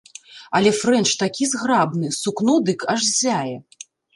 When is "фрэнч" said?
0.79-1.09